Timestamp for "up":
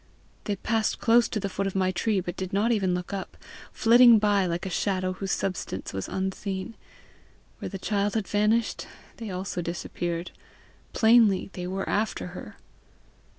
3.13-3.37